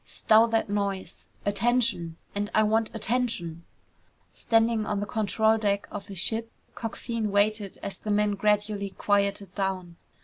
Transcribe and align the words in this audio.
"Stow 0.03 0.47
that 0.47 0.67
noise! 0.67 1.27
Attention! 1.45 2.17
And 2.33 2.49
I 2.55 2.63
want 2.63 2.89
attention!" 2.95 3.65
Standing 4.31 4.83
on 4.87 4.99
the 4.99 5.05
control 5.05 5.59
deck 5.59 5.87
of 5.91 6.07
his 6.07 6.17
ship, 6.17 6.51
Coxine 6.73 7.29
waited 7.29 7.77
as 7.83 7.99
the 7.99 8.09
men 8.09 8.31
gradually 8.33 8.89
quieted 8.89 9.53
down. 9.53 9.97